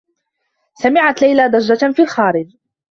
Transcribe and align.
سمعت 0.73 1.21
ليلى 1.21 1.47
ضجّة 1.47 1.91
في 1.91 2.01
الخارج. 2.01 2.51